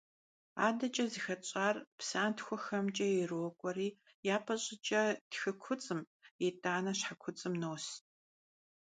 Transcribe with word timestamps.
АдэкӀэ 0.67 1.05
зыхэтщӀар 1.11 1.75
псантхуэхэмкӀэ 1.97 3.07
ирокӀуэри 3.21 3.87
япэ 4.35 4.55
щӀыкӀэ 4.63 5.03
тхы 5.31 5.51
куцӀым, 5.61 6.01
итӀанэ 6.47 6.93
щхьэ 6.99 7.15
куцӀым 7.21 7.53
нос. 7.63 7.85